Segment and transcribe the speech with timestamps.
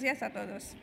[0.00, 0.74] días a todos.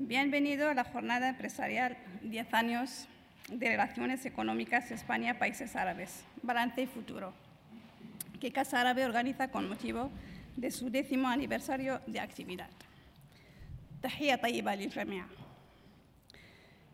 [0.00, 3.06] Bienvenido a la jornada empresarial 10 años
[3.48, 7.32] de Relaciones Económicas España-Países Árabes, Balance y Futuro,
[8.40, 10.10] que Casa Árabe organiza con motivo
[10.56, 12.68] de su décimo aniversario de actividad.
[14.02, 15.24] تحية طيبة للجميع.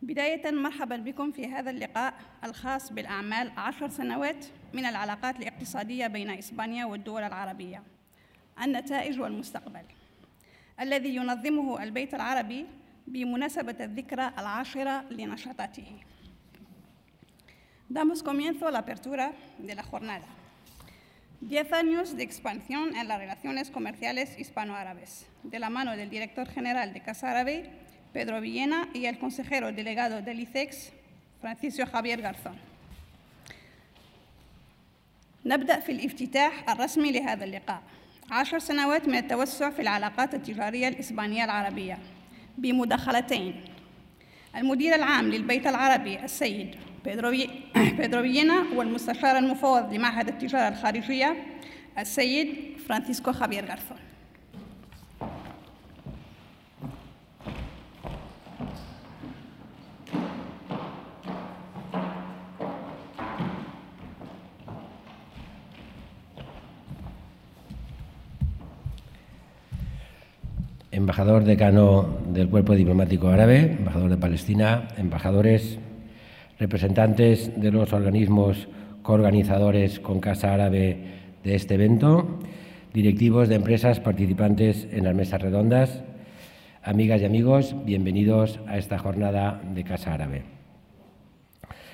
[0.02, 2.14] بداية مرحبا بكم في هذا اللقاء
[2.44, 7.82] الخاص بالأعمال عشر سنوات من العلاقات الاقتصادية بين إسبانيا والدول العربية
[8.62, 9.84] النتائج والمستقبل
[10.80, 12.66] الذي ينظمه البيت العربي
[13.06, 15.86] بمناسبة الذكرى العاشرة لنشاطاته.
[17.88, 20.26] Damos comienzo a la apertura de la jornada.
[21.40, 26.92] Diez años de expansión en las relaciones comerciales hispano-árabes, de la mano del director general
[26.92, 27.68] de Casa Árabe,
[28.12, 30.92] Pedro Villena, y el consejero delegado del ICEX,
[31.40, 32.58] Francisco Javier Garzón.
[35.44, 37.82] نبدأ في الافتتاح الرسمي لهذا اللقاء
[38.31, 41.97] عشر سنوات من التوسع في العلاقات التجارية الإسبانية العربية
[42.57, 43.61] بمداخلتين.
[44.55, 47.31] المدير العام للبيت العربي السيد بيدرو
[48.21, 51.35] فيينا والمستشار المفوض لمعهد التجارة الخارجية
[51.99, 53.97] السيد فرانسيسكو خافير غارثون
[71.05, 75.77] embajador decano del Cuerpo Diplomático Árabe, embajador de Palestina, embajadores,
[76.57, 78.67] representantes de los organismos
[79.03, 80.97] coorganizadores con Casa Árabe
[81.43, 82.39] de este evento,
[82.91, 86.01] directivos de empresas participantes en las mesas redondas,
[86.81, 90.41] amigas y amigos, bienvenidos a esta jornada de Casa Árabe.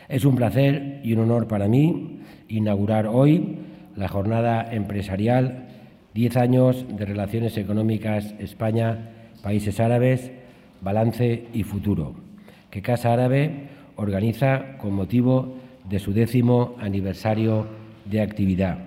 [0.07, 3.57] Es un placer y un honor para mí inaugurar hoy
[3.97, 5.67] la jornada empresarial
[6.13, 10.31] Diez años de relaciones económicas España-Países Árabes,
[10.81, 12.15] balance y futuro,
[12.69, 15.55] que Casa Árabe organiza con motivo
[15.89, 17.65] de su décimo aniversario
[18.03, 18.79] de actividad.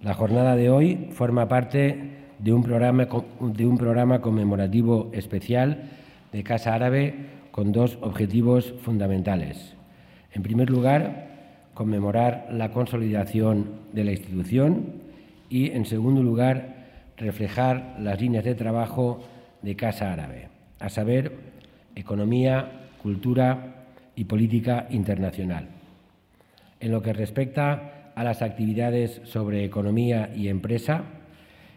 [0.00, 1.98] La jornada de hoy forma parte
[2.38, 3.08] de un programa,
[3.40, 5.90] de un programa conmemorativo especial
[6.30, 7.14] de Casa Árabe
[7.50, 9.74] con dos objetivos fundamentales.
[10.32, 11.26] En primer lugar,
[11.74, 14.99] conmemorar la consolidación de la institución
[15.50, 16.76] y, en segundo lugar,
[17.18, 19.20] reflejar las líneas de trabajo
[19.60, 21.32] de Casa Árabe, a saber,
[21.94, 23.84] economía, cultura
[24.16, 25.68] y política internacional.
[26.78, 31.04] En lo que respecta a las actividades sobre economía y empresa,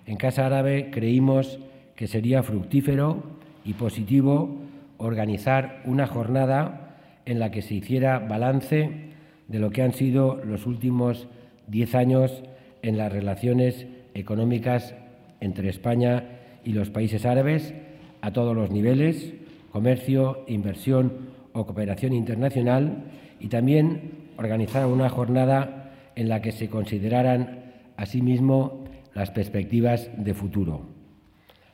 [0.05, 1.59] en Casa Árabe creímos
[1.95, 3.23] que sería fructífero
[3.66, 4.61] y positivo
[4.97, 9.13] organizar una jornada en la que se hiciera balance
[9.47, 11.28] de lo que han sido los últimos
[11.67, 12.44] diez años
[12.84, 14.94] en las relaciones económicas
[15.40, 17.74] entre España y los países árabes
[18.22, 19.34] a todos los niveles,
[19.72, 23.06] comercio, inversión o cooperación internacional,
[23.40, 30.88] y también organizar una jornada en la que se consideraran asimismo las perspectivas de futuro.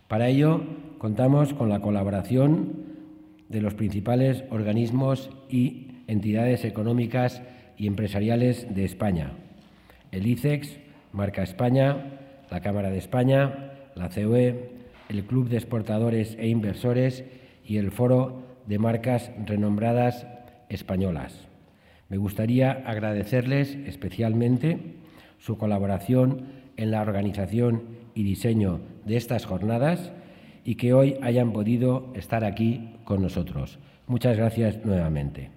[0.08, 0.64] Para ello,
[0.97, 2.74] contamos con la colaboración
[3.50, 7.44] de los principales organismos y entidades económicas
[7.78, 9.34] y empresariales de España,
[10.12, 10.78] el ICEX,
[11.12, 14.72] Marca España, la Cámara de España, la COE,
[15.09, 17.24] el Club de Exportadores e Inversores
[17.66, 20.28] y el Foro de Marcas Renombradas
[20.70, 21.47] Españolas.
[22.09, 24.96] Me gustaría agradecerles especialmente
[25.38, 26.47] su colaboración
[26.78, 27.84] en la organización
[28.14, 30.12] y diseño de estas jornadas
[30.64, 33.80] y que hoy hayan podido estar aquí con nosotros.
[34.08, 35.52] Muchas gracias nuevamente.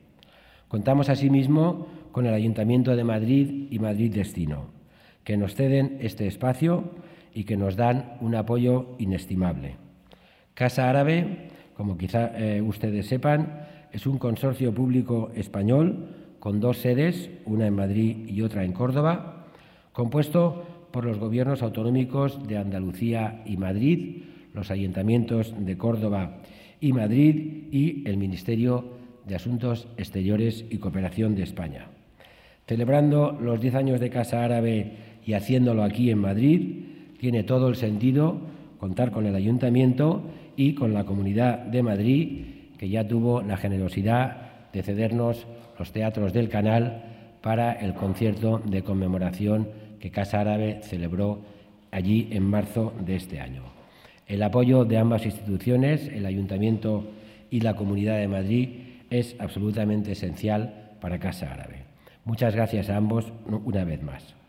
[0.69, 4.82] Contamos asimismo con el Ayuntamiento de Madrid y Madrid Destino
[5.25, 6.91] que nos ceden este espacio
[7.35, 9.77] y que nos dan un apoyo inestimable.
[10.55, 17.31] Casa Árabe, como quizá eh, ustedes sepan, es un consorcio público español con dos sedes,
[17.45, 19.47] una en Madrid y otra en Córdoba,
[19.93, 26.43] compuesto por los gobiernos autonómicos de Andalucía y Madrid, los ayuntamientos de Córdoba
[26.81, 31.87] y Madrid y el Ministerio de Asuntos Exteriores y Cooperación de España.
[32.67, 36.85] Celebrando los diez años de Casa Árabe y haciéndolo aquí en Madrid,
[37.19, 38.41] tiene todo el sentido
[38.79, 40.23] contar con el ayuntamiento
[40.57, 42.45] y con la Comunidad de Madrid,
[42.79, 45.47] que ya tuvo la generosidad de cedernos
[45.79, 47.05] los teatros del canal
[47.41, 49.69] para el concierto de conmemoración
[50.01, 51.43] que Casa Árabe celebró
[51.91, 53.63] allí en marzo de este año.
[54.27, 57.05] El apoyo de ambas instituciones, el Ayuntamiento
[57.51, 58.69] y la Comunidad de Madrid,
[59.11, 61.85] es absolutamente esencial para Casa Árabe.
[62.25, 63.33] Muchas gracias a ambos
[63.65, 64.42] una vez más.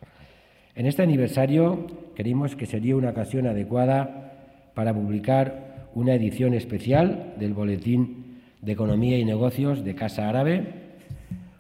[0.76, 1.86] En este aniversario
[2.16, 9.20] creímos que sería una ocasión adecuada para publicar una edición especial del Boletín de Economía
[9.20, 10.66] y Negocios de Casa Árabe,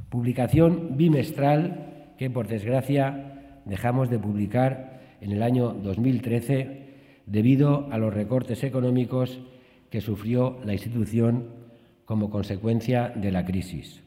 [0.09, 6.83] publicación bimestral que, por desgracia, dejamos de publicar en el año 2013
[7.25, 9.39] debido a los recortes económicos
[9.89, 11.49] que sufrió la institución
[12.05, 14.01] como consecuencia de la crisis.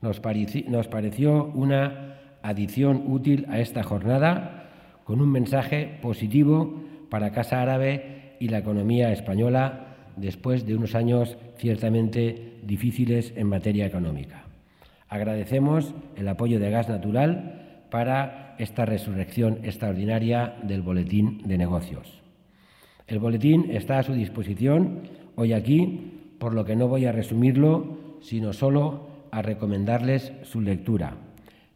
[0.00, 4.68] Nos, pareció una adición útil a esta jornada
[5.04, 11.38] con un mensaje positivo para Casa Árabe y la economía española después de unos años
[11.56, 14.44] ciertamente difíciles en materia económica.
[15.08, 22.20] Agradecemos el apoyo de Gas Natural para esta resurrección extraordinaria del Boletín de Negocios.
[23.06, 28.18] El boletín está a su disposición hoy aquí, por lo que no voy a resumirlo,
[28.20, 31.23] sino solo a recomendarles su lectura.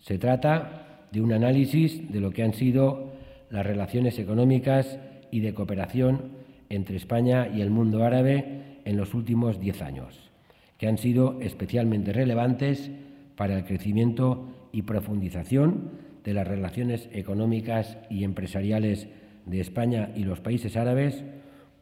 [0.00, 3.12] Se trata de un análisis de lo que han sido
[3.50, 4.98] las relaciones económicas
[5.30, 6.32] y de cooperación
[6.68, 10.30] entre España y el mundo árabe en los últimos diez años,
[10.76, 12.90] que han sido especialmente relevantes
[13.36, 15.90] para el crecimiento y profundización
[16.24, 19.08] de las relaciones económicas y empresariales
[19.46, 21.24] de España y los países árabes,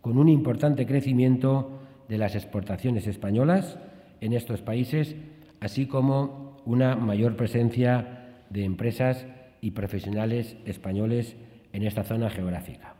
[0.00, 3.78] con un importante crecimiento de las exportaciones españolas
[4.20, 5.16] en estos países,
[5.58, 9.26] así como una mayor presencia de empresas
[9.60, 11.36] y profesionales españoles
[11.72, 12.94] en esta zona geográfica.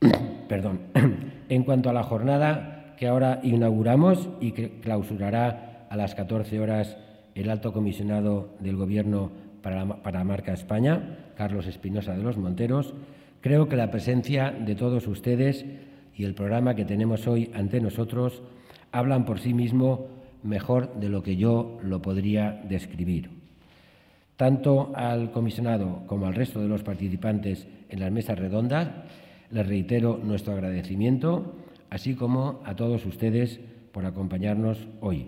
[0.48, 0.80] Perdón.
[1.50, 6.96] En cuanto a la jornada que ahora inauguramos y que clausurará a las 14 horas
[7.34, 12.94] el alto comisionado del Gobierno para la, para marca España, Carlos Espinosa de los Monteros,
[13.40, 15.66] creo que la presencia de todos ustedes
[16.14, 18.44] y el programa que tenemos hoy ante nosotros
[18.92, 20.06] hablan por sí mismo
[20.42, 23.30] mejor de lo que yo lo podría describir.
[24.36, 28.88] Tanto al comisionado como al resto de los participantes en las mesas redondas
[29.50, 31.56] les reitero nuestro agradecimiento,
[31.90, 33.60] así como a todos ustedes
[33.92, 35.26] por acompañarnos hoy.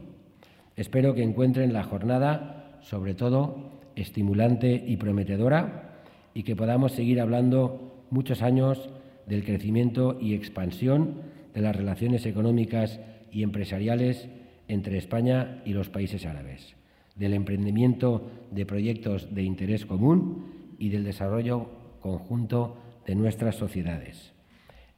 [0.76, 6.00] Espero que encuentren la jornada, sobre todo, estimulante y prometedora
[6.35, 8.88] y que podamos seguir hablando muchos años
[9.26, 11.17] del crecimiento y expansión
[11.55, 13.00] de las relaciones económicas
[13.31, 14.29] y empresariales
[14.72, 16.74] entre España y los países árabes,
[17.14, 20.46] del emprendimiento de proyectos de interés común
[20.78, 21.69] y del desarrollo
[22.00, 24.32] conjunto de nuestras sociedades.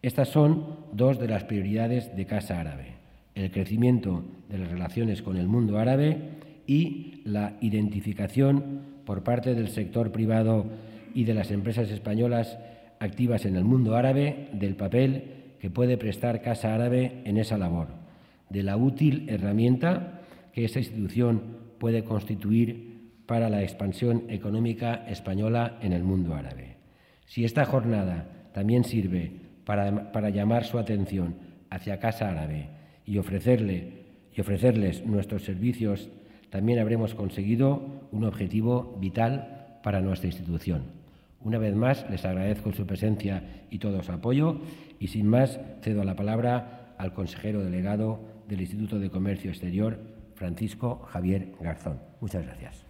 [0.01, 2.95] Estas son dos de las prioridades de Casa Árabe,
[3.35, 6.19] el crecimiento de las relaciones con el mundo árabe
[6.69, 10.67] y la identificación por parte del sector privado
[11.15, 12.59] y de las empresas españolas
[13.01, 18.04] activas en el mundo árabe del papel que puede prestar Casa Árabe en esa labor,
[18.55, 20.21] de la útil herramienta
[20.53, 26.77] que esa institución puede constituir para la expansión económica española en el mundo árabe.
[27.27, 29.33] Si esta jornada también sirve
[29.65, 31.35] para, para llamar su atención
[31.69, 32.69] hacia Casa Árabe
[33.05, 36.09] y, ofrecerle, y ofrecerles nuestros servicios
[36.51, 40.85] también habremos conseguido un objetivo vital para nuestra institución.
[41.41, 44.61] Una vez más, les agradezco su presencia y todo su apoyo
[45.01, 49.99] y sin más cedo la palabra al consejero delegado del Instituto de Comercio Exterior,
[50.35, 52.01] Francisco Javier Garzón.
[52.21, 52.85] Muchas gracias.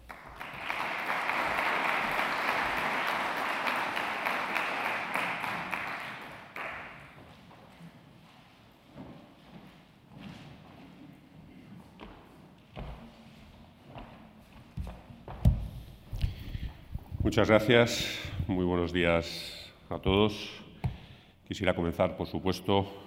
[17.22, 18.20] Muchas gracias.
[18.46, 20.50] Muy buenos días a todos.
[21.48, 23.03] Quisiera comenzar, por supuesto,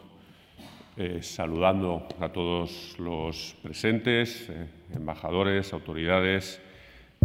[1.00, 6.60] eh, saludando a todos los presentes, eh, embajadores, autoridades,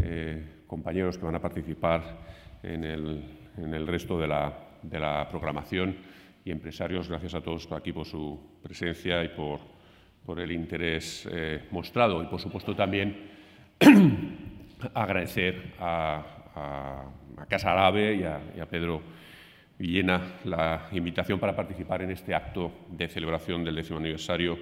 [0.03, 2.19] eh, compañeros que van a participar
[2.63, 4.53] en el, resto de la,
[4.83, 5.97] de la, programación
[6.45, 7.09] y empresarios.
[7.09, 9.61] Gracias a todos aquí por su presencia y por,
[10.27, 11.27] por el interés
[11.71, 12.23] mostrado.
[12.23, 13.31] Y, por supuesto, también
[14.93, 19.01] agradecer a, a, Casa Árabe y a, Pedro
[19.79, 24.59] Villena la invitación para participar en este acto de celebración del décimo aniversario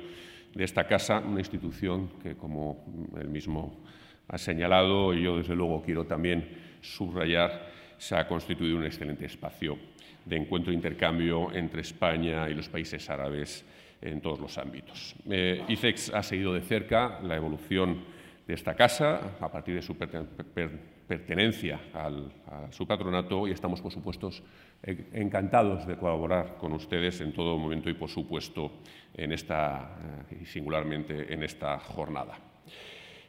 [0.55, 3.85] de esta casa, una institución que, como él mismo
[4.29, 6.49] ha señalado, y yo desde luego quiero también
[6.81, 9.77] subrayar, se ha constituido un excelente espacio
[10.25, 13.65] de encuentro e intercambio entre España y los países árabes
[14.01, 15.15] en todos los ámbitos.
[15.29, 18.05] Eh, ICEX ha seguido de cerca la evolución
[18.47, 19.97] de esta casa a partir de su
[21.07, 24.31] pertenencia al, a su patronato y estamos, por supuesto,
[24.83, 28.81] encantados de colaborar con ustedes en todo momento y, por supuesto,
[29.15, 29.97] en esta,
[30.31, 32.39] eh, y singularmente en esta jornada.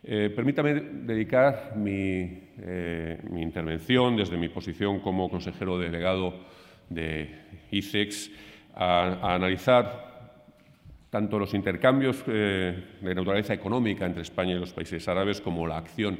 [0.04, 6.34] Eh, permítame dedicar mi, eh, intervención desde mi posición como consejero delegado
[6.90, 7.30] de
[7.70, 8.32] ICEX
[8.74, 10.10] a, analizar
[11.12, 15.78] tanto los intercambios eh, de naturaleza económica entre España y los países árabes como la
[15.78, 16.18] acción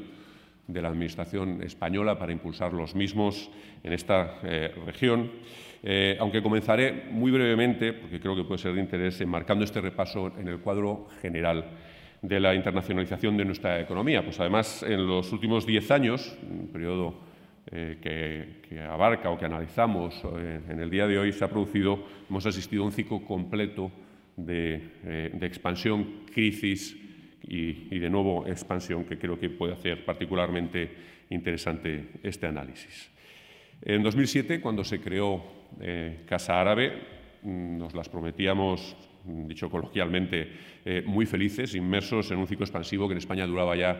[0.66, 3.50] de la Administración española para impulsar los mismos
[3.82, 5.30] en esta eh, región.
[5.82, 10.32] Eh, aunque comenzaré muy brevemente, porque creo que puede ser de interés, enmarcando este repaso
[10.38, 11.64] en el cuadro general
[12.22, 14.22] de la internacionalización de nuestra economía.
[14.22, 17.18] Pues además, en los últimos diez años, un periodo
[17.66, 17.98] eh,
[18.68, 20.22] que, abarca o que analizamos
[20.68, 23.90] en el día de hoy, se ha producido, hemos asistido a un ciclo completo
[24.36, 26.96] de, de expansión, crisis,
[27.48, 30.90] y, de nuevo expansión que creo que puede hacer particularmente
[31.30, 33.10] interesante este análisis.
[33.80, 35.42] En 2007, cuando se creó
[35.80, 36.92] eh, Casa Árabe,
[37.42, 40.52] mm, nos las prometíamos, mm, dicho coloquialmente,
[40.84, 43.96] eh, muy felices, inmersos en un ciclo expansivo que en España duraba ya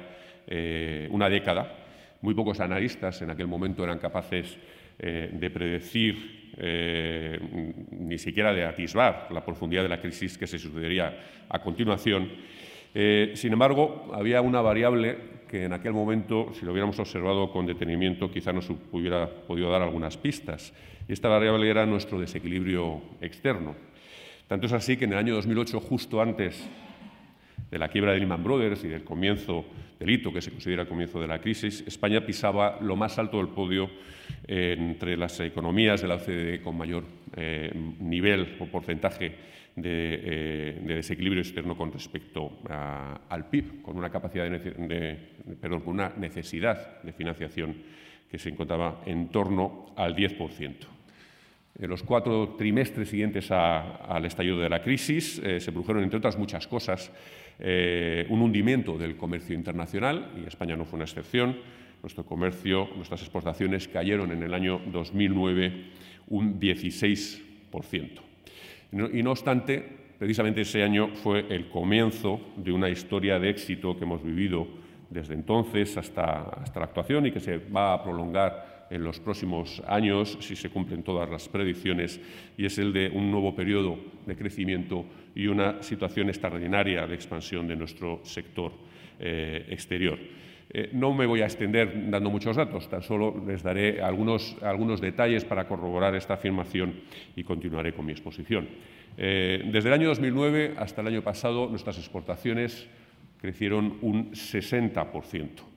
[0.46, 1.78] eh, una década.
[2.20, 4.58] Muy pocos analistas en aquel momento eran capaces
[4.98, 6.52] de predecir,
[7.90, 12.30] ni siquiera de atisbar la profundidad de la crisis que se sucedería a continuación.
[12.94, 17.66] Eh, sin embargo, había una variable que en aquel momento, si lo hubiéramos observado con
[17.66, 20.72] detenimiento, quizá nos hubiera podido dar algunas pistas.
[21.08, 23.74] Y esta variable era nuestro desequilibrio externo.
[24.48, 26.68] Tanto es así que en el año 2008, justo antes
[27.70, 29.64] de la quiebra de Lehman Brothers y del comienzo
[29.98, 33.38] del hito que se considera el comienzo de la crisis, España pisaba lo más alto
[33.38, 33.88] del podio
[34.46, 37.04] entre las economías de la OCDE con mayor
[37.36, 39.34] eh, nivel o porcentaje
[39.74, 45.18] eh, de, desequilibrio externo con respecto al PIB, con una capacidad de,
[45.60, 47.76] perdón, con una necesidad de financiación
[48.30, 50.74] que se encontraba en torno al 10%.
[51.78, 56.36] En los cuatro trimestres siguientes al estallido de la crisis eh, se produjeron, entre otras
[56.36, 57.10] muchas cosas,
[57.58, 61.56] eh, un hundimiento del comercio internacional, y España no fue una excepción.
[62.02, 65.84] Nuestro comercio, nuestras exportaciones cayeron en el año 2009
[66.28, 68.31] un 16%.
[68.92, 69.82] Y no obstante,
[70.18, 74.66] precisamente ese año fue el comienzo de una historia de éxito que hemos vivido
[75.08, 79.82] desde entonces hasta, hasta la actuación y que se va a prolongar en los próximos
[79.86, 82.20] años si se cumplen todas las predicciones
[82.58, 87.66] y es el de un nuevo periodo de crecimiento y una situación extraordinaria de expansión
[87.66, 88.72] de nuestro sector
[89.18, 90.18] eh, exterior.
[90.74, 95.02] Eh, no me voy a extender dando muchos datos, tan solo les daré algunos, algunos
[95.02, 96.94] detalles para corroborar esta afirmación
[97.36, 98.68] y continuaré con mi exposición.
[99.18, 102.88] Eh, desde el año 2009 hasta el año pasado, nuestras exportaciones
[103.38, 105.71] crecieron un 60%.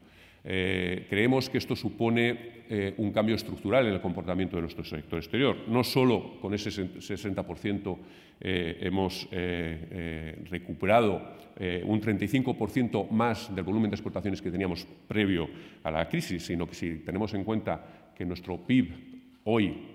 [0.46, 2.56] Eh, creemos que esto supone
[2.98, 5.56] un cambio estructural en el comportamiento de nuestro sector exterior.
[5.68, 7.98] No solo con ese 60%
[8.40, 9.30] hemos
[10.50, 11.22] recuperado
[11.58, 15.48] eh, un 35% más del volumen de exportaciones que teníamos previo
[15.84, 18.92] a la crisis, sino que si tenemos en cuenta que nuestro PIB
[19.46, 19.95] hoy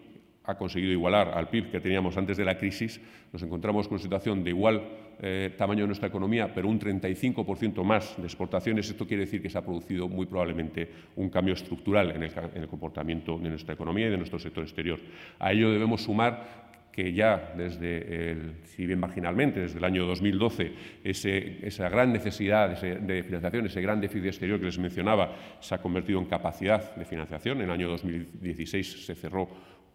[0.51, 3.01] ha conseguido igualar al PIB que teníamos antes de la crisis,
[3.33, 4.83] nos encontramos con una situación de igual
[5.23, 8.89] eh, tamaño de nuestra economía, pero un 35% más de exportaciones.
[8.91, 12.63] Esto quiere decir que se ha producido muy probablemente un cambio estructural en el, en
[12.63, 14.99] el comportamiento de nuestra economía y de nuestro sector exterior.
[15.39, 20.73] A ello debemos sumar que ya desde, el, si bien marginalmente, desde el año 2012,
[21.05, 26.19] esa gran necesidad de financiación, ese gran déficit exterior que les mencionaba, se ha convertido
[26.19, 27.59] en capacidad de financiación.
[27.59, 29.49] En el año 2016 se cerró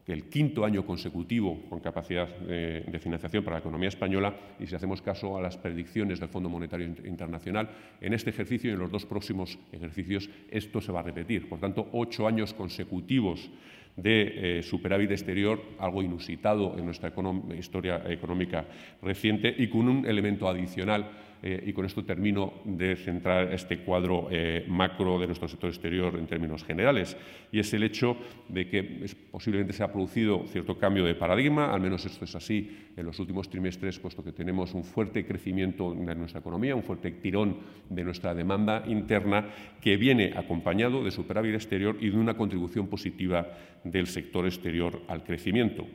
[0.07, 5.01] el quinto año consecutivo con capacidad de, financiación para la economía española y si hacemos
[5.01, 7.69] caso a las predicciones del Fondo Monetario Internacional,
[7.99, 11.49] en este ejercicio y en los dos próximos ejercicios esto se va a repetir.
[11.49, 13.49] Por tanto, ocho años consecutivos
[13.95, 17.13] de eh, superávit exterior, algo inusitado en nuestra
[17.57, 18.65] historia económica
[19.01, 21.09] reciente y con un elemento adicional
[21.47, 26.15] eh, y con esto termino de centrar este cuadro eh, macro de nuestro sector exterior
[26.17, 27.15] en términos generales,
[27.51, 28.17] y es el hecho
[28.49, 32.75] de que posiblemente se ha producido cierto cambio de paradigma, al menos esto es así
[32.97, 37.11] en los últimos trimestres, puesto que tenemos un fuerte crecimiento de nuestra economía, un fuerte
[37.11, 37.57] tirón
[37.91, 39.45] de nuestra demanda interna,
[39.79, 43.47] que viene acompañado de superávit exterior y de una contribución positiva
[43.83, 45.85] del sector exterior al crecimiento.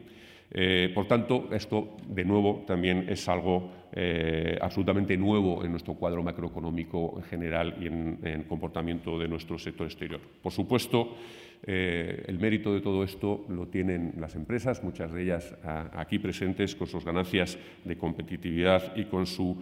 [0.53, 6.23] Eh, por tanto, esto, de nuevo, también es algo eh, absolutamente nuevo en nuestro cuadro
[6.23, 10.21] macroeconómico en general y en el comportamiento de nuestro sector exterior.
[10.43, 11.17] Por supuesto,
[11.63, 15.55] eh, el mérito de todo esto lo tienen las empresas, muchas de ellas
[15.93, 19.57] aquí presentes, con sus ganancias de competitividad y con su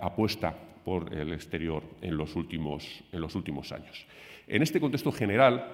[0.00, 4.06] apuesta por el exterior en los últimos, en los últimos años.
[4.48, 5.64] En este contexto general,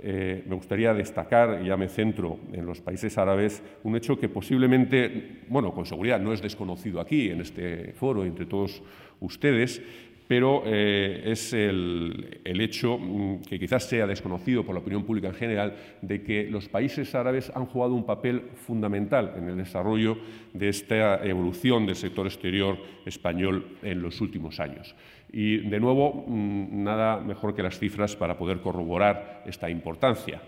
[0.00, 4.28] eh, me gustaría destacar, y ya me centro en los países árabes, un hecho que
[4.28, 8.82] posiblemente, bueno, con seguridad no es desconocido aquí, en este foro, entre todos
[9.20, 9.80] ustedes,
[10.26, 15.34] pero eh, es el, hecho mm, que quizás sea desconocido por la opinión pública en
[15.34, 20.16] general de que los países árabes han jugado un papel fundamental en el desarrollo
[20.52, 24.94] de esta evolución del sector exterior español en los últimos años.
[25.30, 30.40] Y, de nuevo, mm, nada mejor que las cifras para poder corroborar esta importancia.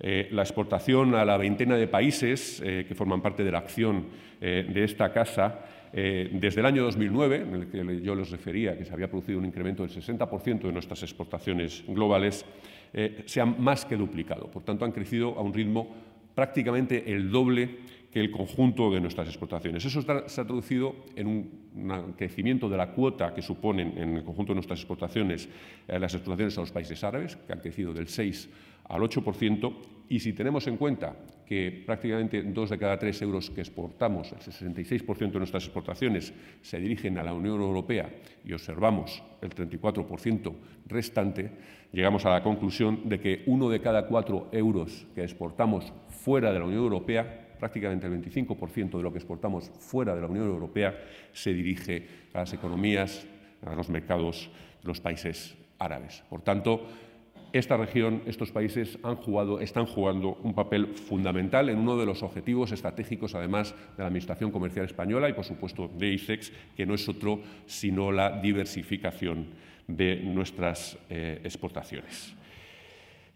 [0.00, 4.32] Eh, la exportación a la veintena de países eh, que forman parte de la acción
[4.42, 5.60] de esta casa
[5.92, 9.38] eh, desde el año 2009, en el que yo les refería que se había producido
[9.38, 12.44] un incremento del 60% de nuestras exportaciones globales,
[12.92, 14.50] eh, se han más que duplicado.
[14.50, 15.88] Por tanto, han crecido a un ritmo
[16.34, 17.78] prácticamente el doble
[18.10, 19.84] que el conjunto de nuestras exportaciones.
[19.84, 24.52] Eso se ha traducido en un, crecimiento de la cuota que suponen en el conjunto
[24.52, 25.48] de nuestras exportaciones
[25.88, 28.50] eh, las exportaciones a los países árabes, que han crecido del 6
[28.84, 29.74] al 8%,
[30.10, 34.38] y si tenemos en cuenta que prácticamente dos de cada tres euros que exportamos, el
[34.38, 36.32] 66% de nuestras exportaciones,
[36.62, 38.10] se dirigen a la Unión Europea
[38.44, 40.52] y observamos el 34%
[40.86, 41.50] restante,
[41.92, 46.58] llegamos a la conclusión de que uno de cada cuatro euros que exportamos fuera de
[46.58, 50.98] la Unión Europea prácticamente el 25% de lo que exportamos fuera de la Unión Europea
[51.32, 53.24] se dirige a las economías,
[53.64, 54.50] a los mercados
[54.82, 56.24] de los países árabes.
[56.28, 56.84] Por tanto,
[57.52, 62.22] esta región, estos países han jugado, están jugando un papel fundamental en uno de los
[62.22, 66.94] objetivos estratégicos, además, de la Administración Comercial Española y, por supuesto, de ICEX, que no
[66.94, 69.46] es otro sino la diversificación
[69.86, 72.34] de nuestras eh, exportaciones.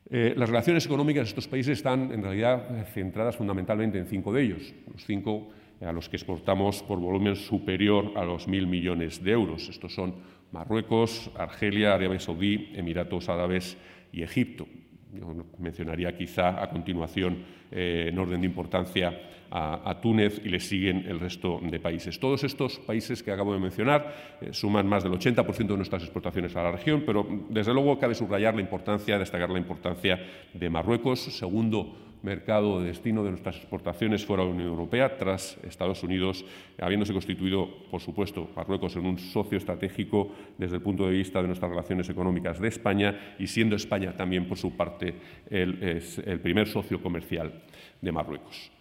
[0.08, 4.42] Eh, las relaciones económicas de estos países están, en realidad, centradas fundamentalmente en cinco de
[4.42, 5.48] ellos, los cinco
[5.80, 9.68] a los que exportamos por volumen superior a los mil millones de euros.
[9.68, 10.14] Estos son
[10.52, 13.76] Marruecos, Argelia, Arabia Saudí, Emiratos Árabes
[14.12, 14.66] y Egipto.
[15.12, 19.18] Yo mencionaría quizá a continuación, eh, en orden de importancia,
[19.50, 22.18] a, Túnez y le siguen el resto de países.
[22.18, 26.54] Todos estos países que acabo de mencionar eh, suman más del 80% de nuestras exportaciones
[26.56, 30.20] a la región, pero desde luego cabe subrayar la importancia, destacar la importancia
[30.52, 35.56] de Marruecos, segundo mercado de destino de nuestras exportaciones fuera de la Unión Europea, tras
[35.62, 36.44] Estados Unidos,
[36.78, 41.46] habiéndose constituido, por supuesto, Marruecos en un socio estratégico desde el punto de vista de
[41.46, 45.14] nuestras relaciones económicas de España y siendo España también, por su parte,
[45.48, 47.62] el, primer socio comercial
[48.02, 48.72] de Marruecos.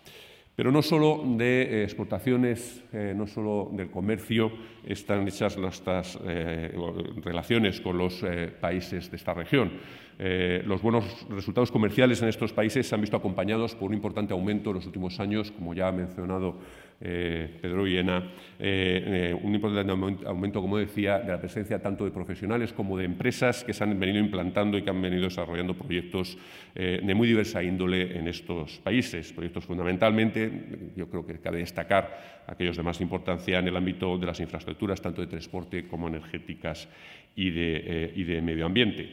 [0.56, 4.52] Pero no solo de eh, exportaciones, eh, no solo del comercio
[4.86, 6.74] están hechas nuestras eh,
[7.22, 8.24] relaciones con los
[8.62, 9.72] países de esta región.
[10.18, 14.70] Los buenos resultados comerciales en estos países se han visto acompañados por un importante aumento
[14.70, 16.58] en los últimos años, como ya ha mencionado
[17.02, 19.92] eh, Pedro Villena, eh, eh, un importante
[20.26, 24.00] aumento, como decía, de la presencia tanto de profesionales como de empresas que se han
[24.00, 26.38] venido implantando y que han venido desarrollando proyectos
[26.74, 29.32] de muy diversa índole en estos países.
[29.32, 34.26] Proyectos fundamentalmente, yo creo que cabe destacar aquellos de más importancia en el ámbito de
[34.26, 36.90] las infraestructuras, tanto de transporte como energéticas
[37.36, 39.10] y de, medio ambiente.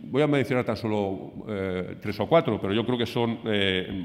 [0.00, 1.32] voy a mencionar tan solo
[2.00, 3.38] tres o cuatro, pero yo creo que son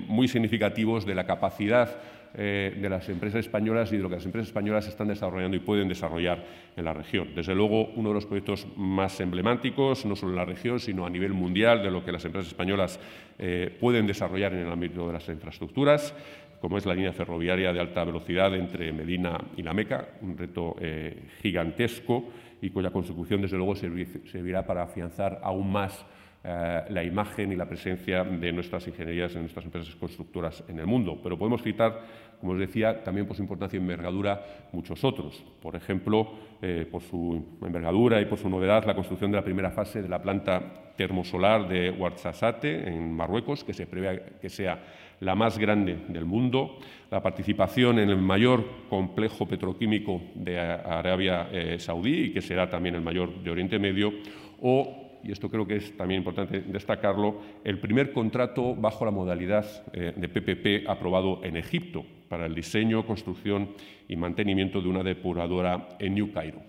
[0.07, 1.97] muy significativos de la capacidad
[2.37, 5.61] eh, de las empresas españolas y de lo que las empresas españolas están desarrollando y
[5.61, 6.43] pueden desarrollar
[6.75, 7.29] en la región.
[7.33, 11.09] Desde luego, uno de los proyectos más emblemáticos, no solo en la región, sino a
[11.09, 12.99] nivel mundial, de lo que las empresas españolas
[13.39, 16.13] eh, pueden desarrollar en el ámbito de las infraestructuras,
[16.59, 20.75] como es la línea ferroviaria de alta velocidad entre Medina y La Meca, un reto
[20.81, 22.25] eh, gigantesco
[22.61, 26.05] y cuya consecución, desde luego, servirá para afianzar aún más
[26.47, 30.85] eh, la imagen y la presencia de nuestras ingenierías en nuestras empresas constructoras en el
[30.85, 31.19] mundo.
[31.23, 32.01] Pero podemos citar,
[32.45, 34.39] como os decía, también por su importancia y envergadura
[34.71, 35.43] muchos otros.
[35.63, 36.31] Por ejemplo,
[36.61, 40.07] eh, por su envergadura y por su novedad, la construcción de la primera fase de
[40.07, 40.61] la planta
[40.95, 44.79] termosolar de Ouarzazate, en Marruecos, que se prevé que sea
[45.21, 46.77] la más grande del mundo,
[47.09, 52.93] la participación en el mayor complejo petroquímico de Arabia eh, Saudí y que será también
[52.93, 54.13] el mayor de Oriente Medio,
[54.61, 59.65] o y esto creo que es también importante destacarlo, el primer contrato bajo la modalidad
[59.91, 63.69] eh, de PPP aprobado en Egipto para el diseño, construcción
[64.07, 66.61] y mantenimiento de una depuradora en New Cairo.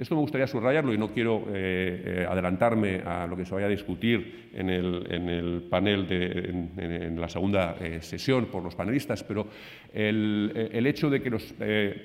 [0.00, 3.66] Esto me gustaría subrayarlo y no quiero eh, eh, adelantarme a lo que se vaya
[3.66, 9.48] a discutir en el, panel, de, en, la segunda eh, sesión por los panelistas, pero
[9.92, 11.54] el, hecho de que los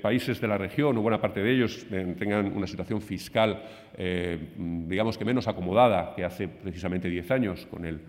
[0.02, 3.64] países de la región, o buena parte de ellos, tengan una situación fiscal,
[4.58, 8.02] digamos que menos acomodada que hace precisamente diez años con el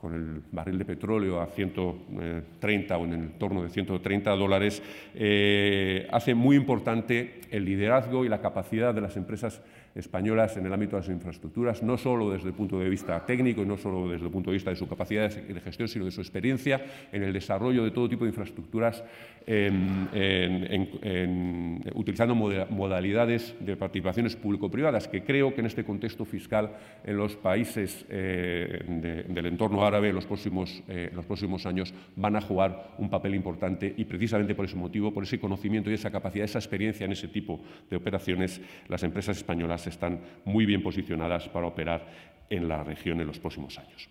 [0.00, 4.82] con el barril de petróleo a 130 o en el entorno de 130 dólares,
[5.14, 9.62] eh, hace muy importante el liderazgo y la capacidad de las empresas
[9.94, 13.62] españolas en el ámbito de las infraestructuras, no solo desde el punto de vista técnico
[13.62, 16.10] y no solo desde el punto de vista de su capacidad de gestión, sino de
[16.10, 16.80] su experiencia
[17.12, 19.02] en el desarrollo de todo tipo de infraestructuras,
[21.94, 26.70] utilizando modalidades de participaciones público-privadas, que creo que en este contexto fiscal
[27.04, 28.84] en los países eh,
[29.28, 33.34] del entorno árabe en los, próximos, eh, los próximos años van a jugar un papel
[33.34, 37.12] importante y precisamente por ese motivo, por ese conocimiento y esa capacidad, esa experiencia en
[37.12, 42.06] ese tipo de operaciones, las empresas españolas están muy bien posicionadas para operar
[42.48, 44.08] en la región en los próximos años.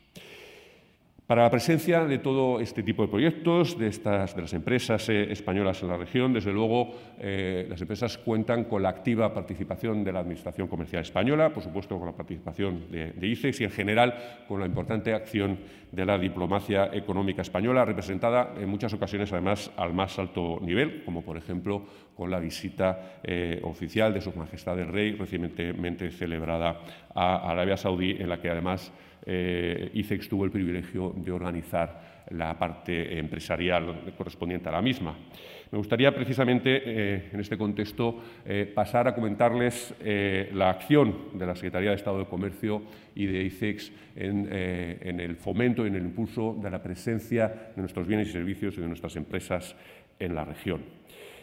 [1.29, 5.31] Para la presencia de todo este tipo de proyectos, de, estas, de las empresas eh,
[5.31, 6.89] españolas en la región, desde luego
[7.19, 11.99] eh, las empresas cuentan con la activa participación de la Administración Comercial Española, por supuesto
[11.99, 14.15] con la participación de, de ICEX y en general
[14.47, 15.59] con la importante acción
[15.91, 21.21] de la diplomacia económica española, representada en muchas ocasiones además al más alto nivel, como
[21.21, 26.81] por ejemplo con la visita eh, oficial de Su Majestad el Rey recientemente celebrada
[27.13, 28.91] a Arabia Saudí, en la que además
[29.25, 35.15] eh, ICEX tuvo el privilegio de organizar la parte empresarial correspondiente a la misma.
[35.71, 39.93] Me gustaría precisamente eh, en este contexto eh, pasar a comentarles
[40.53, 42.83] la acción de la Secretaría de Estado de Comercio
[43.15, 48.07] y de ICEX en, el fomento y en el impulso de la presencia de nuestros
[48.07, 49.75] bienes y servicios y de nuestras empresas
[50.19, 50.98] en la región.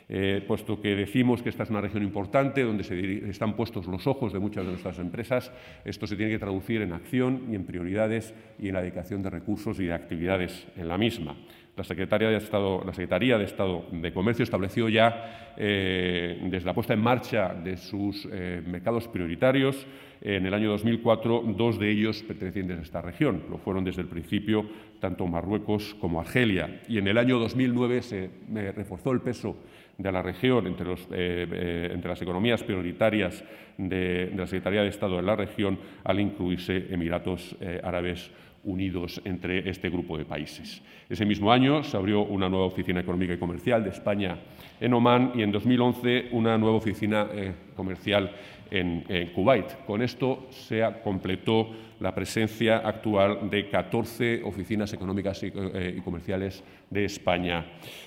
[0.09, 4.33] Eh, puesto que decimos que esta es una región importante donde están puestos los ojos
[4.33, 5.51] de muchas de nuestras empresas,
[5.85, 9.31] esto se tiene que traducir en acción y en prioridades y en la dedicación de
[9.31, 11.37] recursos y de actividades en la misma.
[11.77, 16.75] La, Secretaría de Estado, la Secretaría de Estado de Comercio estableció ya, eh, desde la
[16.75, 19.87] puesta en marcha de sus eh, mercados prioritarios,
[20.23, 23.45] en el año 2004, dos de ellos pertenecientes a esta región.
[23.51, 24.67] Lo fueron desde el principio
[24.99, 26.81] tanto Marruecos como Argelia.
[26.89, 28.31] Y en el año 2009 se
[28.75, 29.57] reforzó el peso
[29.99, 33.43] de la región, entre, eh, eh, las economías prioritarias
[33.79, 38.31] de, la Secretaría de Estado de la región, al incluirse Emiratos eh, Árabes
[38.67, 40.83] Unidos entre este grupo de países.
[41.09, 44.39] Ese mismo año se abrió una nueva oficina económica y comercial de España
[44.79, 47.27] en Omán y en 2011 una nueva oficina
[47.75, 48.31] comercial
[48.71, 49.85] en, Kuwait.
[49.87, 57.65] Con esto se completó la presencia actual de 14 oficinas económicas y comerciales de España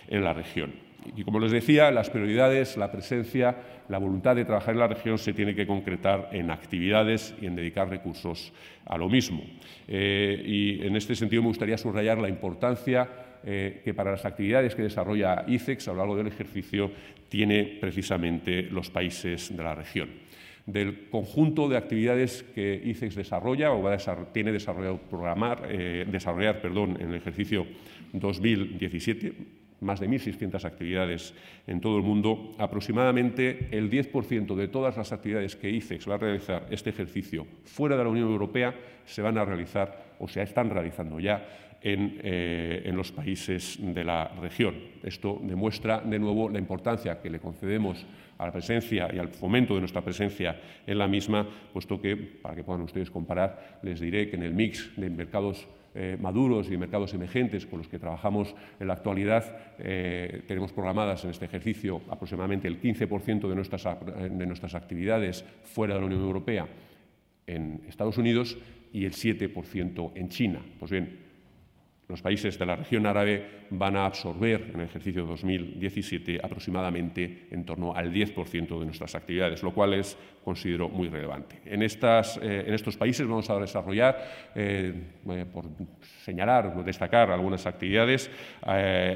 [0.08, 0.88] en la región.
[1.16, 3.56] Y como les decía, las prioridades, la presencia,
[3.88, 7.56] la voluntad de trabajar en la región se tiene que concretar en actividades y en
[7.56, 8.54] dedicar recursos
[8.86, 9.42] a lo mismo.
[9.88, 13.08] Eh, y en este sentido me gustaría subrayar la importancia
[13.44, 16.92] eh, que para las actividades que desarrolla ICEX a lo largo del ejercicio
[17.30, 20.10] tiene precisamente los países de la región.
[20.66, 26.62] Del conjunto de actividades que ICEX desarrolla o va a tiene desarrollado programar, eh, desarrollar
[26.62, 27.66] perdón, en el ejercicio
[28.12, 29.34] 2017,
[29.82, 31.34] más de 1.600 actividades
[31.68, 36.18] en todo el mundo, aproximadamente el 10% de todas las actividades que ICEX va a
[36.18, 40.70] realizar este ejercicio fuera de la Unión Europea se van a realizar o se están
[40.70, 44.76] realizando ya en, eh, en, los países de la región.
[45.02, 48.06] Esto demuestra de nuevo la importancia que le concedemos
[48.38, 52.56] a la presencia y al fomento de nuestra presencia en la misma, puesto que, para
[52.56, 55.68] que puedan ustedes comparar, les diré que en el mix de mercados
[56.02, 61.26] eh, maduros y mercados emergentes con los que trabajamos en la actualidad, eh, tenemos programadas
[61.26, 66.22] en este ejercicio aproximadamente el 15% de nuestras, de nuestras actividades fuera de la Unión
[66.22, 66.70] Europea
[67.48, 68.58] en Estados Unidos
[68.94, 70.62] y el 7% en China.
[70.80, 71.20] Pues bien,
[72.10, 77.63] los países de la región árabe van a absorber en el ejercicio 2017 aproximadamente en
[77.63, 81.62] torno al 10% de nuestras actividades, lo cual es, considero, muy relevante.
[81.65, 84.91] En, estas, eh, en estos países vamos a desarrollar, eh,
[85.30, 85.65] eh, por
[86.24, 88.32] señalar o destacar algunas actividades,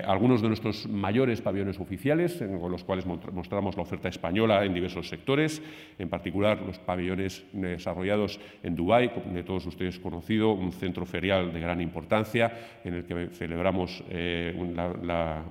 [0.05, 5.09] algunos de nuestros mayores pabellones oficiales, con los cuales mostramos la oferta española en diversos
[5.09, 5.61] sectores,
[5.97, 11.59] en particular los pabellones desarrollados en Dubái, de todos ustedes conocido, un centro ferial de
[11.59, 12.51] gran importancia,
[12.83, 14.53] en el que celebramos, eh,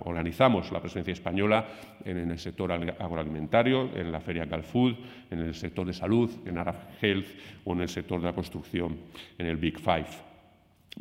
[0.05, 1.67] organizamos la presencia española
[2.05, 4.95] en, el sector agroalimentario, en la feria Galfood,
[5.31, 7.29] en el sector de salud, en Arab Health
[7.65, 8.97] o en el sector de la construcción,
[9.39, 10.07] en el Big Five.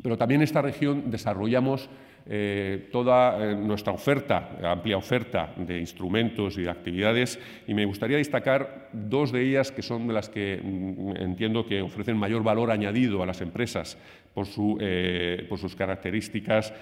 [0.02, 1.90] Pero también en esta región desarrollamos
[2.24, 8.16] eh, toda eh, nuestra oferta, amplia oferta de instrumentos y de actividades, y me gustaría
[8.16, 12.70] destacar dos de ellas que son de las que mm, entiendo que ofrecen mayor valor
[12.70, 13.98] añadido a las empresas
[14.34, 14.46] por,
[14.80, 16.72] eh, sus características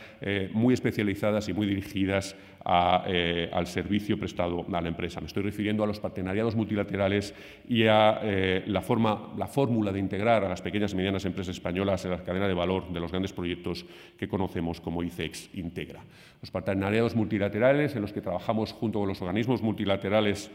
[0.53, 5.21] muy especializadas y muy dirigidas al servicio prestado a la empresa.
[5.21, 7.35] Me estoy refiriendo a los partenariados multilaterales
[7.69, 8.21] y a
[8.67, 12.23] la, forma, la fórmula de integrar a las pequeñas y medianas empresas españolas en la
[12.23, 13.85] cadena de valor de los grandes proyectos
[14.17, 16.01] que conocemos como ICE integra.
[16.41, 20.51] Los partenariados multilaterales en los que trabajamos junto con los organismos multilaterales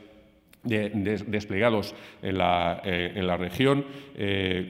[0.66, 3.86] desplegados en la, en la región,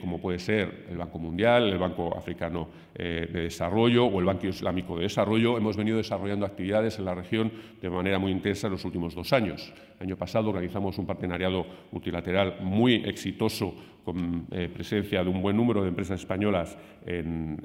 [0.02, 4.98] como puede ser el Banco Mundial, el Banco Africano de Desarrollo o el Banco Islámico
[4.98, 5.58] de Desarrollo.
[5.58, 7.50] Hemos venido desarrollando actividades en la región
[7.82, 9.74] de manera muy intensa en los últimos dos años.
[9.98, 13.74] El año pasado organizamos un partenariado multilateral muy exitoso
[14.06, 17.56] con eh, presencia de un buen número de empresas españolas en,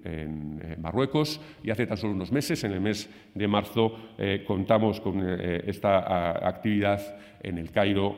[0.80, 5.20] Marruecos y hace tan solo unos meses, en el mes de marzo, eh, contamos con
[5.22, 7.00] eh, esta actividad
[7.42, 8.16] en el Cairo,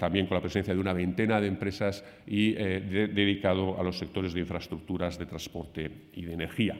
[0.00, 4.40] también con la presencia de una veintena de empresas y dedicado a los sectores de
[4.40, 6.76] infraestructuras de transporte y de energía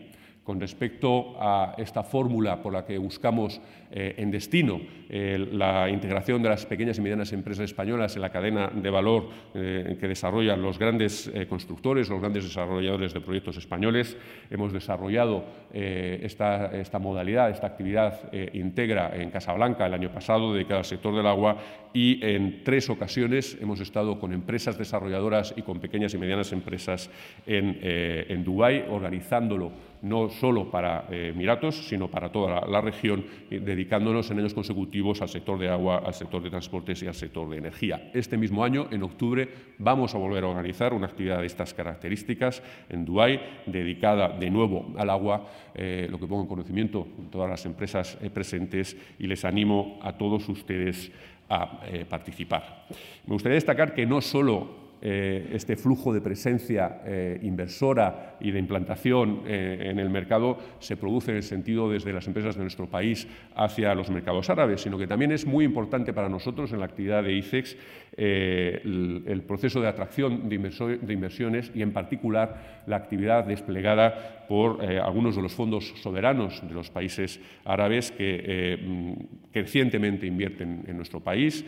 [0.46, 6.40] con respecto a esta fórmula por la que buscamos eh, en destino eh, la integración
[6.40, 10.62] de las pequeñas y medianas empresas españolas en la cadena de valor eh, que desarrollan
[10.62, 14.16] los grandes constructores, los grandes desarrolladores de proyectos españoles.
[14.50, 21.14] Hemos desarrollado esta, modalidad, esta actividad integra en Casablanca el año pasado dedicada al sector
[21.14, 21.56] del agua
[21.92, 27.11] y en tres ocasiones hemos estado con empresas desarrolladoras y con pequeñas y medianas empresas
[27.46, 33.61] en, en Dubái organizándolo no solo para eh, Emiratos, sino para toda la, región, eh,
[33.61, 37.48] dedicándonos en años consecutivos al sector de agua, al sector de transportes y al sector
[37.48, 38.11] de energía.
[38.14, 42.62] Este mismo año, en octubre, vamos a volver a organizar una actividad de estas características
[42.88, 47.66] en Dubái, dedicada de nuevo al agua, eh, lo que pongo en conocimiento todas las
[47.66, 51.11] empresas presentes y les animo a todos ustedes
[51.48, 52.87] a participar.
[53.24, 58.59] Me gustaría destacar que no solo eh, este flujo de presencia eh, inversora y de
[58.59, 62.88] implantación eh, en el mercado se produce en el sentido desde las empresas de nuestro
[62.88, 66.87] país hacia los mercados árabes, sino que también es muy importante para nosotros en la
[66.87, 67.76] actividad de ICEX
[68.16, 70.59] el, proceso de atracción de,
[71.02, 76.72] de, inversiones y, en particular, la actividad desplegada por algunos de los fondos soberanos de
[76.72, 81.64] los países árabes que mm, crecientemente invierten en nuestro país,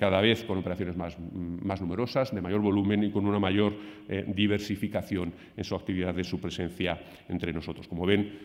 [0.00, 3.74] cada vez con operaciones más, más numerosas, de mayor volumen y con una mayor
[4.08, 7.86] eh, diversificación en su actividad de su presencia entre nosotros.
[7.86, 8.38] Como ven,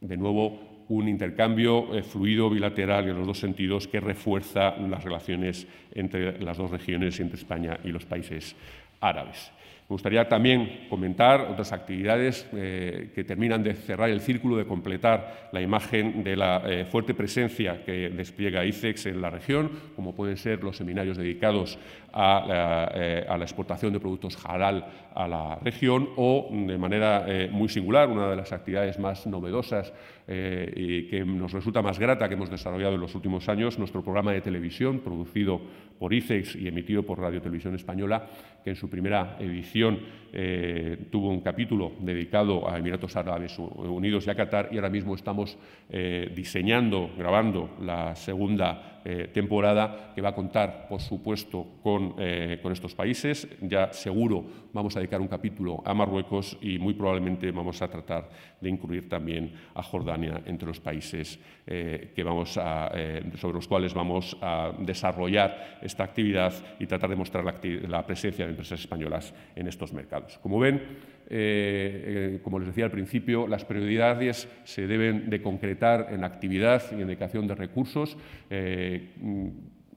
[0.00, 5.66] de nuevo, un intercambio eh, fluido bilateral en los dos sentidos que refuerza las relaciones
[5.92, 8.56] entre las dos regiones, entre España y los países
[9.00, 9.52] árabes.
[9.88, 15.48] Me gustaría también comentar otras actividades eh, que terminan de cerrar el círculo, de completar
[15.52, 20.38] la imagen de la eh, fuerte presencia que despliega ICEX en la región, como pueden
[20.38, 21.78] ser los seminarios dedicados
[22.12, 28.08] a la, eh, exportación de productos halal a la región o, de manera muy singular,
[28.08, 29.92] una de las actividades más novedosas
[30.28, 34.32] y que nos resulta más grata que hemos desarrollado en los últimos años, nuestro programa
[34.32, 35.60] de televisión producido
[35.98, 38.28] por ICEX y emitido por Radio Televisión Española,
[38.64, 40.00] que en su primera edición
[40.32, 45.14] eh, tuvo un capítulo dedicado a Emiratos Árabes Unidos y a Qatar y ahora mismo
[45.14, 45.56] estamos
[45.90, 52.72] eh, diseñando, grabando la segunda eh, temporada que va a contar, por supuesto, con, con,
[52.72, 53.46] estos países.
[53.60, 58.28] Ya seguro vamos a dedicar un capítulo a Marruecos y muy probablemente vamos a tratar
[58.60, 62.90] de incluir también a Jordania entre los países que vamos a,
[63.36, 67.54] sobre los cuales vamos a desarrollar esta actividad y tratar de mostrar la,
[67.88, 70.38] la presencia de empresas españolas en estos mercados.
[70.38, 70.82] Como ven,
[71.28, 76.82] eh, eh, como les decía al principio, las prioridades se deben de concretar en actividad
[76.92, 78.16] y en dedicación de recursos.
[78.48, 79.10] Eh,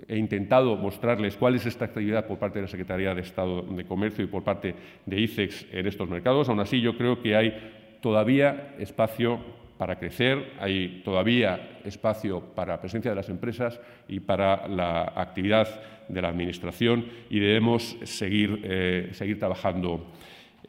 [0.08, 3.86] he intentado mostrarles cuál es esta actividad por parte de la Secretaría de Estado de
[3.86, 4.74] Comercio y por parte
[5.06, 6.50] de ICEX en estos mercados.
[6.50, 9.40] Aún así, yo creo que hay todavía espacio
[9.78, 15.68] para crecer, hay todavía espacio para la presencia de las empresas y para la actividad
[16.08, 20.12] de la Administración y debemos seguir, seguir trabajando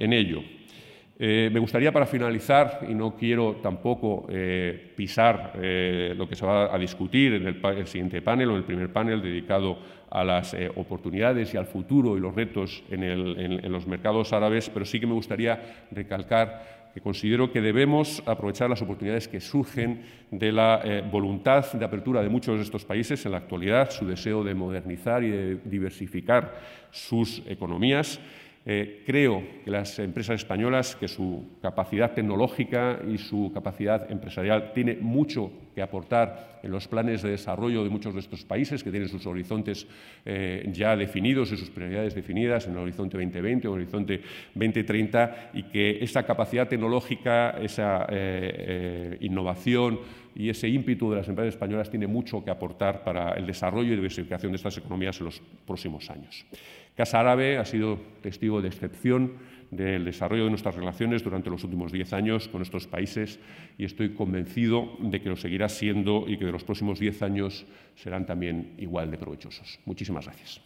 [0.00, 0.42] en ello.
[1.22, 6.74] Eh, me gustaría, para finalizar, y no quiero tampoco eh, pisar lo que se va
[6.74, 9.78] a discutir en el, siguiente panel o en el primer panel dedicado
[10.10, 14.98] a las oportunidades y al futuro y los retos en los mercados árabes, pero sí
[14.98, 20.80] que me gustaría recalcar que considero que debemos aprovechar las oportunidades que surgen de la
[20.84, 24.54] eh, voluntad de apertura de muchos de estos países en la actualidad, su deseo de
[24.54, 26.58] modernizar y de diversificar
[26.90, 28.20] sus economías
[28.66, 34.96] eh, creo que las empresas españolas, que su capacidad tecnológica y su capacidad empresarial tiene
[35.00, 39.08] mucho que aportar en los planes de desarrollo de muchos de estos países que tienen
[39.08, 39.86] sus horizontes
[40.26, 44.20] eh, ya definidos y sus prioridades definidas en el horizonte 2020 o el horizonte
[44.54, 50.00] 2030 y que esa capacidad tecnológica, esa eh, innovación
[50.34, 53.96] y ese ímpetu de las empresas españolas tiene mucho que aportar para el desarrollo y
[53.96, 56.44] diversificación de estas economías en los próximos años.
[57.00, 59.38] Casa Árabe ha sido testigo de excepción
[59.70, 63.40] del desarrollo de nuestras relaciones durante los últimos diez años con estos países
[63.78, 67.64] y estoy convencido de que lo seguirá siendo y que de los próximos diez años
[67.94, 69.80] serán también igual de provechosos.
[69.86, 70.60] Muchísimas gracias.